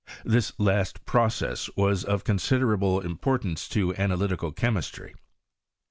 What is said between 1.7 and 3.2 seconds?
was of considerable